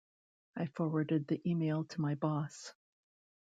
I 0.55 0.65
forwarded 0.65 1.27
the 1.27 1.47
email 1.47 1.83
to 1.83 2.01
my 2.01 2.15
boss. 2.15 2.73